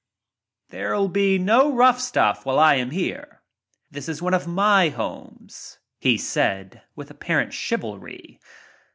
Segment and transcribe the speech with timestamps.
[0.69, 3.43] "There'll be no rough stuff while I am here.
[3.91, 8.39] This is one of my homes," he said with apparent chivalry.